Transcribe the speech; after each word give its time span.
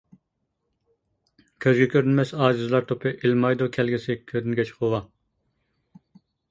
كۆزىگە 1.65 1.87
كۆرۈنمەس 1.91 2.33
ئاجىزلار 2.39 2.89
توپى، 2.93 3.15
ئىلمايدۇ 3.19 3.69
كەلگۈسى 3.77 4.21
كۆرۈنگەچ 4.35 4.75
غۇۋا. 4.81 5.07